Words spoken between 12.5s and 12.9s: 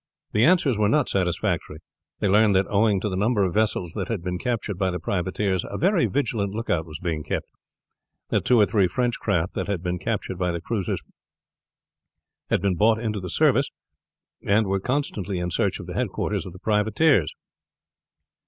been